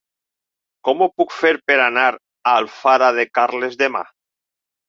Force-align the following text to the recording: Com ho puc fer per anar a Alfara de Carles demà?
Com 0.87 1.03
ho 1.05 1.07
puc 1.19 1.35
fer 1.41 1.51
per 1.71 1.77
anar 1.85 2.07
a 2.15 2.57
Alfara 2.63 3.11
de 3.19 3.29
Carles 3.41 3.81
demà? 3.83 4.03